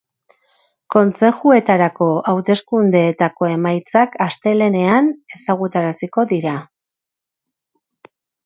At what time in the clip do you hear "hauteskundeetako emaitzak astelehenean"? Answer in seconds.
2.31-5.11